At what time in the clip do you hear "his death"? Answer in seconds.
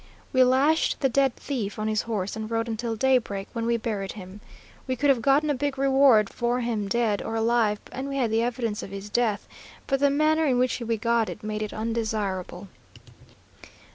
8.89-9.47